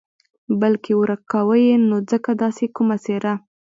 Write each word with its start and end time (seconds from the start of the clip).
بلکې 0.61 0.91
ورک 0.99 1.21
کاوه 1.31 1.55
یې 1.65 1.75
نو 1.89 1.97
ځکه 2.11 2.31
داسې 2.43 2.65
کومه 2.75 2.97
څېره. 3.03 3.33